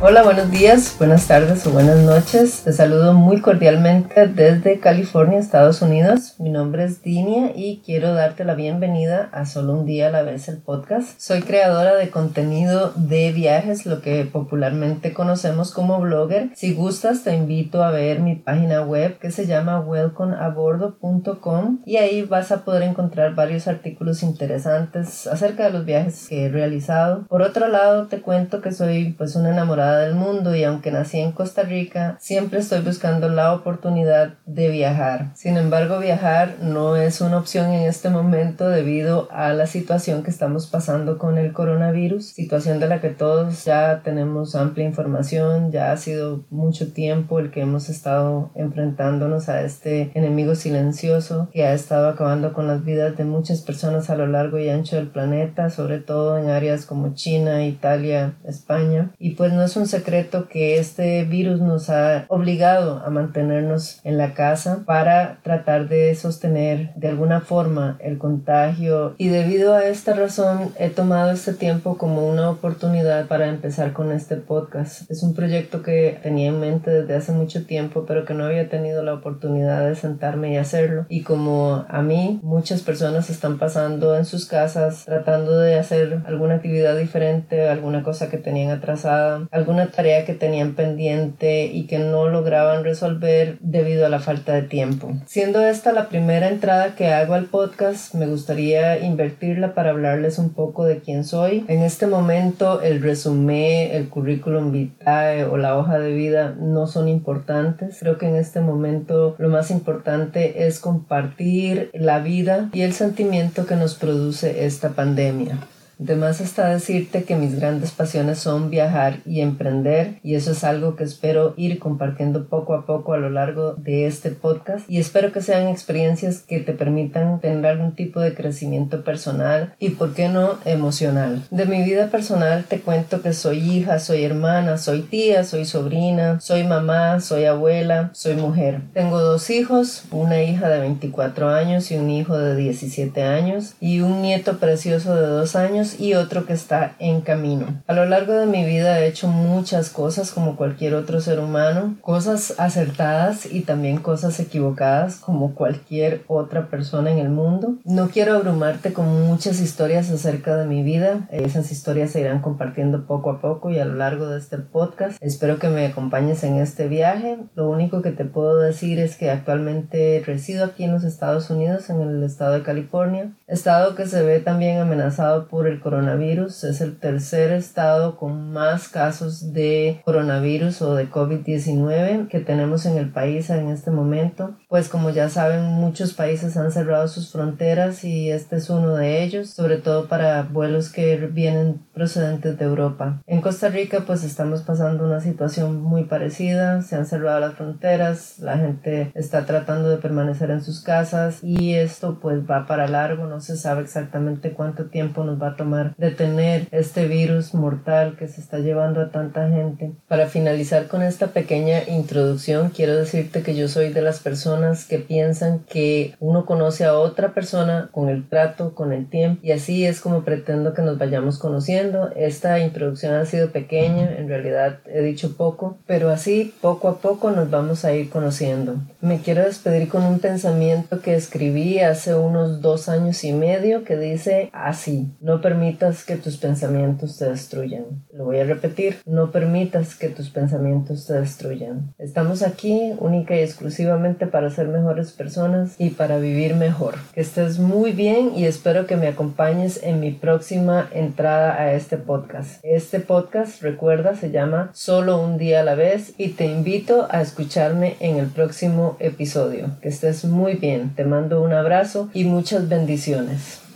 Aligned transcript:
Hola, 0.00 0.22
buenos 0.22 0.48
días, 0.52 0.94
buenas 0.96 1.26
tardes 1.26 1.66
o 1.66 1.72
buenas 1.72 1.98
noches. 1.98 2.62
Te 2.62 2.72
saludo 2.72 3.14
muy 3.14 3.40
cordialmente 3.40 4.28
desde 4.28 4.78
California, 4.78 5.40
Estados 5.40 5.82
Unidos. 5.82 6.36
Mi 6.38 6.50
nombre 6.50 6.84
es 6.84 7.02
Dinia 7.02 7.50
y 7.56 7.82
quiero 7.84 8.14
darte 8.14 8.44
la 8.44 8.54
bienvenida 8.54 9.28
a 9.32 9.44
Solo 9.44 9.72
un 9.72 9.86
día 9.86 10.06
a 10.06 10.12
la 10.12 10.22
vez 10.22 10.48
el 10.48 10.58
podcast. 10.58 11.18
Soy 11.18 11.42
creadora 11.42 11.96
de 11.96 12.10
contenido 12.10 12.92
de 12.94 13.32
viajes, 13.32 13.86
lo 13.86 14.00
que 14.00 14.24
popularmente 14.24 15.12
conocemos 15.12 15.72
como 15.72 15.98
blogger. 15.98 16.50
Si 16.54 16.74
gustas, 16.74 17.24
te 17.24 17.34
invito 17.34 17.82
a 17.82 17.90
ver 17.90 18.20
mi 18.20 18.36
página 18.36 18.82
web 18.82 19.18
que 19.18 19.32
se 19.32 19.46
llama 19.46 19.80
welcomeabordo.com 19.80 21.80
y 21.84 21.96
ahí 21.96 22.22
vas 22.22 22.52
a 22.52 22.64
poder 22.64 22.84
encontrar 22.84 23.34
varios 23.34 23.66
artículos 23.66 24.22
interesantes 24.22 25.26
acerca 25.26 25.64
de 25.64 25.70
los 25.70 25.84
viajes 25.84 26.28
que 26.28 26.44
he 26.44 26.48
realizado. 26.48 27.26
Por 27.26 27.42
otro 27.42 27.66
lado, 27.66 28.06
te 28.06 28.20
cuento 28.20 28.60
que 28.60 28.70
soy 28.70 29.16
pues 29.18 29.34
una 29.34 29.50
enamorada 29.50 29.87
del 29.96 30.14
mundo 30.14 30.54
y 30.54 30.64
aunque 30.64 30.90
nací 30.90 31.18
en 31.18 31.32
Costa 31.32 31.62
Rica, 31.62 32.16
siempre 32.20 32.58
estoy 32.60 32.80
buscando 32.80 33.28
la 33.28 33.52
oportunidad 33.54 34.34
de 34.46 34.68
viajar. 34.68 35.32
Sin 35.34 35.56
embargo, 35.56 35.98
viajar 35.98 36.56
no 36.60 36.96
es 36.96 37.20
una 37.20 37.38
opción 37.38 37.72
en 37.72 37.88
este 37.88 38.10
momento 38.10 38.68
debido 38.68 39.28
a 39.30 39.52
la 39.52 39.66
situación 39.66 40.22
que 40.22 40.30
estamos 40.30 40.66
pasando 40.66 41.18
con 41.18 41.38
el 41.38 41.52
coronavirus, 41.52 42.26
situación 42.26 42.80
de 42.80 42.88
la 42.88 43.00
que 43.00 43.10
todos 43.10 43.64
ya 43.64 44.02
tenemos 44.02 44.54
amplia 44.54 44.86
información, 44.86 45.72
ya 45.72 45.92
ha 45.92 45.96
sido 45.96 46.44
mucho 46.50 46.92
tiempo 46.92 47.38
el 47.38 47.50
que 47.50 47.62
hemos 47.62 47.88
estado 47.88 48.50
enfrentándonos 48.54 49.48
a 49.48 49.62
este 49.62 50.10
enemigo 50.14 50.54
silencioso 50.54 51.48
que 51.52 51.64
ha 51.64 51.72
estado 51.72 52.08
acabando 52.08 52.52
con 52.52 52.66
las 52.66 52.84
vidas 52.84 53.16
de 53.16 53.24
muchas 53.24 53.62
personas 53.62 54.10
a 54.10 54.16
lo 54.16 54.26
largo 54.26 54.58
y 54.58 54.68
ancho 54.68 54.96
del 54.96 55.08
planeta, 55.08 55.70
sobre 55.70 55.98
todo 55.98 56.38
en 56.38 56.50
áreas 56.50 56.86
como 56.86 57.14
China, 57.14 57.64
Italia, 57.64 58.34
España. 58.44 59.10
Y 59.18 59.30
pues 59.30 59.52
no 59.52 59.62
es 59.62 59.76
un 59.78 59.86
secreto 59.86 60.48
que 60.48 60.78
este 60.78 61.24
virus 61.24 61.60
nos 61.60 61.88
ha 61.88 62.26
obligado 62.28 63.00
a 63.04 63.10
mantenernos 63.10 64.00
en 64.04 64.18
la 64.18 64.34
casa 64.34 64.82
para 64.84 65.38
tratar 65.42 65.88
de 65.88 66.14
sostener 66.14 66.92
de 66.96 67.08
alguna 67.08 67.40
forma 67.40 67.96
el 68.00 68.18
contagio 68.18 69.14
y 69.18 69.28
debido 69.28 69.74
a 69.74 69.84
esta 69.84 70.14
razón 70.14 70.72
he 70.78 70.90
tomado 70.90 71.30
este 71.30 71.54
tiempo 71.54 71.96
como 71.96 72.28
una 72.28 72.50
oportunidad 72.50 73.26
para 73.26 73.48
empezar 73.48 73.92
con 73.92 74.12
este 74.12 74.36
podcast. 74.36 75.10
Es 75.10 75.22
un 75.22 75.34
proyecto 75.34 75.82
que 75.82 76.18
tenía 76.22 76.48
en 76.48 76.60
mente 76.60 76.90
desde 76.90 77.14
hace 77.14 77.32
mucho 77.32 77.64
tiempo 77.64 78.04
pero 78.06 78.24
que 78.24 78.34
no 78.34 78.44
había 78.44 78.68
tenido 78.68 79.02
la 79.02 79.14
oportunidad 79.14 79.88
de 79.88 79.94
sentarme 79.94 80.52
y 80.52 80.56
hacerlo 80.56 81.06
y 81.08 81.22
como 81.22 81.86
a 81.88 82.02
mí 82.02 82.40
muchas 82.42 82.82
personas 82.82 83.30
están 83.30 83.58
pasando 83.58 84.16
en 84.16 84.24
sus 84.24 84.46
casas 84.46 85.04
tratando 85.04 85.58
de 85.58 85.78
hacer 85.78 86.22
alguna 86.26 86.56
actividad 86.56 86.96
diferente, 86.96 87.68
alguna 87.68 88.02
cosa 88.02 88.28
que 88.28 88.38
tenían 88.38 88.70
atrasada, 88.70 89.46
alguna 89.68 89.90
tarea 89.90 90.24
que 90.24 90.32
tenían 90.32 90.72
pendiente 90.72 91.66
y 91.66 91.86
que 91.86 91.98
no 91.98 92.30
lograban 92.30 92.84
resolver 92.84 93.58
debido 93.60 94.06
a 94.06 94.08
la 94.08 94.18
falta 94.18 94.54
de 94.54 94.62
tiempo. 94.62 95.12
Siendo 95.26 95.60
esta 95.60 95.92
la 95.92 96.08
primera 96.08 96.48
entrada 96.48 96.96
que 96.96 97.08
hago 97.08 97.34
al 97.34 97.44
podcast, 97.44 98.14
me 98.14 98.26
gustaría 98.26 98.98
invertirla 99.00 99.74
para 99.74 99.90
hablarles 99.90 100.38
un 100.38 100.54
poco 100.54 100.86
de 100.86 101.00
quién 101.00 101.22
soy. 101.22 101.66
En 101.68 101.82
este 101.82 102.06
momento 102.06 102.80
el 102.80 103.02
resumen, 103.02 103.90
el 103.92 104.08
currículum 104.08 104.72
vitae 104.72 105.44
o 105.44 105.58
la 105.58 105.76
hoja 105.76 105.98
de 105.98 106.14
vida 106.14 106.56
no 106.58 106.86
son 106.86 107.06
importantes. 107.06 107.98
Creo 108.00 108.16
que 108.16 108.26
en 108.26 108.36
este 108.36 108.60
momento 108.60 109.36
lo 109.36 109.50
más 109.50 109.70
importante 109.70 110.66
es 110.66 110.80
compartir 110.80 111.90
la 111.92 112.20
vida 112.20 112.70
y 112.72 112.80
el 112.80 112.94
sentimiento 112.94 113.66
que 113.66 113.76
nos 113.76 113.96
produce 113.96 114.64
esta 114.64 114.88
pandemia. 114.90 115.58
Además 116.00 116.40
está 116.40 116.68
decirte 116.68 117.24
que 117.24 117.34
mis 117.34 117.58
grandes 117.58 117.90
pasiones 117.90 118.38
son 118.38 118.70
viajar 118.70 119.18
y 119.26 119.40
emprender 119.40 120.18
y 120.22 120.36
eso 120.36 120.52
es 120.52 120.62
algo 120.62 120.94
que 120.94 121.04
espero 121.04 121.54
ir 121.56 121.78
compartiendo 121.80 122.46
poco 122.46 122.74
a 122.74 122.86
poco 122.86 123.14
a 123.14 123.18
lo 123.18 123.30
largo 123.30 123.74
de 123.74 124.06
este 124.06 124.30
podcast 124.30 124.88
y 124.88 124.98
espero 124.98 125.32
que 125.32 125.40
sean 125.40 125.66
experiencias 125.66 126.38
que 126.40 126.60
te 126.60 126.72
permitan 126.72 127.40
tener 127.40 127.66
algún 127.66 127.96
tipo 127.96 128.20
de 128.20 128.34
crecimiento 128.34 129.02
personal 129.02 129.74
y 129.80 129.90
por 129.90 130.14
qué 130.14 130.28
no 130.28 130.58
emocional. 130.64 131.42
De 131.50 131.66
mi 131.66 131.82
vida 131.82 132.08
personal 132.08 132.64
te 132.68 132.80
cuento 132.80 133.20
que 133.20 133.32
soy 133.32 133.58
hija, 133.58 133.98
soy 133.98 134.24
hermana, 134.24 134.78
soy 134.78 135.02
tía, 135.02 135.42
soy 135.42 135.64
sobrina, 135.64 136.40
soy 136.40 136.64
mamá, 136.64 137.20
soy 137.20 137.44
abuela, 137.46 138.10
soy 138.12 138.36
mujer. 138.36 138.82
Tengo 138.94 139.20
dos 139.20 139.50
hijos, 139.50 140.04
una 140.12 140.42
hija 140.42 140.68
de 140.68 140.80
24 140.80 141.48
años 141.48 141.90
y 141.90 141.96
un 141.96 142.10
hijo 142.10 142.38
de 142.38 142.54
17 142.54 143.22
años 143.22 143.74
y 143.80 144.00
un 144.00 144.22
nieto 144.22 144.58
precioso 144.58 145.16
de 145.16 145.26
2 145.26 145.56
años 145.56 145.87
y 145.98 146.14
otro 146.14 146.46
que 146.46 146.52
está 146.52 146.94
en 146.98 147.20
camino. 147.20 147.82
A 147.86 147.92
lo 147.92 148.04
largo 148.04 148.32
de 148.32 148.46
mi 148.46 148.64
vida 148.64 149.00
he 149.00 149.06
hecho 149.06 149.28
muchas 149.28 149.90
cosas 149.90 150.32
como 150.32 150.56
cualquier 150.56 150.94
otro 150.94 151.20
ser 151.20 151.38
humano, 151.38 151.96
cosas 152.00 152.54
acertadas 152.58 153.46
y 153.46 153.62
también 153.62 153.98
cosas 153.98 154.40
equivocadas 154.40 155.16
como 155.16 155.54
cualquier 155.54 156.22
otra 156.26 156.68
persona 156.68 157.10
en 157.10 157.18
el 157.18 157.30
mundo. 157.30 157.76
No 157.84 158.08
quiero 158.08 158.34
abrumarte 158.34 158.92
con 158.92 159.26
muchas 159.26 159.60
historias 159.60 160.10
acerca 160.10 160.56
de 160.56 160.66
mi 160.66 160.82
vida, 160.82 161.28
esas 161.30 161.70
historias 161.70 162.10
se 162.10 162.20
irán 162.20 162.40
compartiendo 162.40 163.06
poco 163.06 163.30
a 163.30 163.40
poco 163.40 163.70
y 163.70 163.78
a 163.78 163.84
lo 163.84 163.94
largo 163.94 164.28
de 164.28 164.38
este 164.38 164.58
podcast. 164.58 165.18
Espero 165.20 165.58
que 165.58 165.68
me 165.68 165.86
acompañes 165.86 166.42
en 166.44 166.56
este 166.56 166.88
viaje. 166.88 167.38
Lo 167.54 167.68
único 167.68 168.02
que 168.02 168.12
te 168.12 168.24
puedo 168.24 168.58
decir 168.58 168.98
es 168.98 169.16
que 169.16 169.30
actualmente 169.30 170.22
resido 170.24 170.64
aquí 170.64 170.84
en 170.84 170.92
los 170.92 171.04
Estados 171.04 171.50
Unidos, 171.50 171.90
en 171.90 172.00
el 172.00 172.22
estado 172.22 172.54
de 172.54 172.62
California, 172.62 173.32
estado 173.46 173.94
que 173.94 174.06
se 174.06 174.22
ve 174.22 174.40
también 174.40 174.78
amenazado 174.78 175.48
por 175.48 175.66
el 175.66 175.77
coronavirus. 175.80 176.64
Es 176.64 176.80
el 176.80 176.98
tercer 176.98 177.52
estado 177.52 178.16
con 178.16 178.52
más 178.52 178.88
casos 178.88 179.52
de 179.52 180.00
coronavirus 180.04 180.82
o 180.82 180.94
de 180.94 181.10
COVID-19 181.10 182.28
que 182.28 182.40
tenemos 182.40 182.86
en 182.86 182.98
el 182.98 183.10
país 183.10 183.50
en 183.50 183.68
este 183.68 183.90
momento. 183.90 184.56
Pues 184.68 184.90
como 184.90 185.08
ya 185.08 185.30
saben, 185.30 185.64
muchos 185.64 186.12
países 186.12 186.54
han 186.58 186.70
cerrado 186.70 187.08
sus 187.08 187.32
fronteras 187.32 188.04
y 188.04 188.30
este 188.30 188.56
es 188.56 188.68
uno 188.68 188.96
de 188.96 189.24
ellos, 189.24 189.48
sobre 189.48 189.78
todo 189.78 190.08
para 190.08 190.42
vuelos 190.42 190.92
que 190.92 191.16
vienen 191.16 191.80
procedentes 191.94 192.58
de 192.58 192.66
Europa. 192.66 193.22
En 193.26 193.40
Costa 193.40 193.70
Rica 193.70 194.04
pues 194.06 194.24
estamos 194.24 194.60
pasando 194.60 195.06
una 195.06 195.20
situación 195.20 195.80
muy 195.80 196.04
parecida, 196.04 196.82
se 196.82 196.96
han 196.96 197.06
cerrado 197.06 197.40
las 197.40 197.54
fronteras, 197.54 198.40
la 198.40 198.58
gente 198.58 199.10
está 199.14 199.46
tratando 199.46 199.88
de 199.88 199.96
permanecer 199.96 200.50
en 200.50 200.62
sus 200.62 200.82
casas 200.82 201.38
y 201.42 201.72
esto 201.72 202.18
pues 202.20 202.40
va 202.40 202.66
para 202.66 202.88
largo, 202.88 203.24
no 203.24 203.40
se 203.40 203.56
sabe 203.56 203.80
exactamente 203.80 204.52
cuánto 204.52 204.90
tiempo 204.90 205.24
nos 205.24 205.40
va 205.40 205.48
a 205.48 205.56
tomar 205.56 205.94
detener 205.96 206.68
este 206.72 207.08
virus 207.08 207.54
mortal 207.54 208.16
que 208.18 208.28
se 208.28 208.42
está 208.42 208.58
llevando 208.58 209.00
a 209.00 209.10
tanta 209.10 209.48
gente. 209.48 209.94
Para 210.08 210.26
finalizar 210.26 210.88
con 210.88 211.00
esta 211.00 211.28
pequeña 211.28 211.88
introducción, 211.88 212.68
quiero 212.68 212.94
decirte 212.94 213.42
que 213.42 213.56
yo 213.56 213.66
soy 213.68 213.94
de 213.94 214.02
las 214.02 214.20
personas 214.20 214.57
que 214.88 214.98
piensan 214.98 215.60
que 215.60 216.14
uno 216.20 216.46
conoce 216.46 216.84
a 216.84 216.98
otra 216.98 217.34
persona 217.34 217.88
con 217.92 218.08
el 218.08 218.28
trato, 218.28 218.74
con 218.74 218.92
el 218.92 219.08
tiempo, 219.08 219.40
y 219.42 219.52
así 219.52 219.86
es 219.86 220.00
como 220.00 220.22
pretendo 220.22 220.74
que 220.74 220.82
nos 220.82 220.98
vayamos 220.98 221.38
conociendo. 221.38 222.10
Esta 222.16 222.58
introducción 222.58 223.14
ha 223.14 223.24
sido 223.24 223.50
pequeña, 223.50 224.16
en 224.16 224.28
realidad 224.28 224.80
he 224.86 225.02
dicho 225.02 225.36
poco, 225.36 225.78
pero 225.86 226.10
así 226.10 226.54
poco 226.60 226.88
a 226.88 226.98
poco 226.98 227.30
nos 227.30 227.50
vamos 227.50 227.84
a 227.84 227.92
ir 227.92 228.10
conociendo. 228.10 228.76
Me 229.00 229.20
quiero 229.20 229.44
despedir 229.44 229.88
con 229.88 230.04
un 230.04 230.18
pensamiento 230.18 231.00
que 231.00 231.14
escribí 231.14 231.78
hace 231.78 232.14
unos 232.14 232.60
dos 232.60 232.88
años 232.88 233.22
y 233.24 233.32
medio 233.32 233.84
que 233.84 233.96
dice 233.96 234.50
así, 234.52 235.12
no 235.20 235.40
permitas 235.40 236.04
que 236.04 236.16
tus 236.16 236.36
pensamientos 236.36 237.16
te 237.18 237.28
destruyan. 237.28 237.84
Lo 238.12 238.24
voy 238.24 238.38
a 238.38 238.44
repetir, 238.44 238.96
no 239.06 239.30
permitas 239.30 239.94
que 239.94 240.08
tus 240.08 240.30
pensamientos 240.30 241.06
te 241.06 241.14
destruyan. 241.14 241.94
Estamos 241.98 242.42
aquí 242.42 242.92
única 242.98 243.36
y 243.36 243.40
exclusivamente 243.40 244.26
para 244.48 244.56
ser 244.56 244.68
mejores 244.68 245.12
personas 245.12 245.74
y 245.76 245.90
para 245.90 246.16
vivir 246.16 246.54
mejor. 246.54 246.94
Que 247.12 247.20
estés 247.20 247.58
muy 247.58 247.92
bien 247.92 248.32
y 248.34 248.46
espero 248.46 248.86
que 248.86 248.96
me 248.96 249.06
acompañes 249.06 249.78
en 249.82 250.00
mi 250.00 250.10
próxima 250.10 250.88
entrada 250.94 251.60
a 251.60 251.74
este 251.74 251.98
podcast. 251.98 252.58
Este 252.62 253.00
podcast, 253.00 253.60
recuerda, 253.60 254.16
se 254.16 254.30
llama 254.30 254.70
Solo 254.72 255.20
un 255.20 255.36
día 255.36 255.60
a 255.60 255.64
la 255.64 255.74
vez 255.74 256.14
y 256.16 256.28
te 256.28 256.46
invito 256.46 257.08
a 257.10 257.20
escucharme 257.20 257.96
en 258.00 258.16
el 258.16 258.28
próximo 258.28 258.96
episodio. 259.00 259.76
Que 259.82 259.90
estés 259.90 260.24
muy 260.24 260.54
bien. 260.54 260.94
Te 260.94 261.04
mando 261.04 261.42
un 261.42 261.52
abrazo 261.52 262.08
y 262.14 262.24
muchas 262.24 262.70
bendiciones. 262.70 263.67